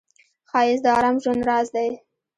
ښایست 0.49 0.83
د 0.83 0.87
آرام 0.99 1.15
ژوند 1.23 1.41
راز 1.49 1.67
دی 1.75 1.89